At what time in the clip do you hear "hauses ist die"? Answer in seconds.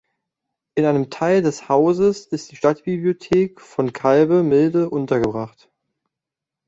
1.69-2.55